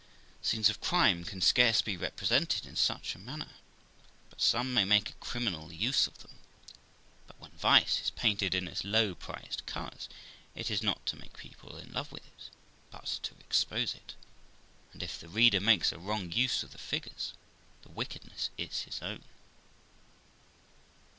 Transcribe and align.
Scenes 0.41 0.67
of 0.67 0.81
crime 0.81 1.23
can 1.23 1.41
scarce 1.41 1.83
be 1.83 1.95
represented 1.95 2.65
in 2.65 2.75
such 2.75 3.13
a 3.13 3.19
manner 3.19 3.51
but 4.31 4.41
some 4.41 4.73
may 4.73 4.83
make 4.83 5.11
a 5.11 5.19
criminal 5.19 5.71
use 5.71 6.07
of 6.07 6.17
them; 6.23 6.39
but 7.27 7.39
when 7.39 7.51
vice 7.51 8.01
is 8.01 8.09
painted 8.09 8.55
in 8.55 8.67
its 8.67 8.83
low 8.83 9.13
prized 9.13 9.63
colours, 9.67 10.09
it 10.55 10.71
is 10.71 10.81
not 10.81 11.05
to 11.05 11.17
make 11.17 11.37
people 11.37 11.77
in 11.77 11.93
love 11.93 12.11
with 12.11 12.25
it, 12.25 12.49
but 12.89 13.19
to 13.21 13.37
expose 13.41 13.93
it; 13.93 14.15
and, 14.91 15.03
if 15.03 15.19
the 15.19 15.29
reader 15.29 15.59
makes 15.59 15.91
a 15.91 15.99
wrong 15.99 16.31
use 16.31 16.63
of 16.63 16.71
the 16.71 16.79
figures, 16.79 17.33
the 17.83 17.89
wickedness 17.89 18.49
is 18.57 18.81
his 18.81 19.03
own. 19.03 19.23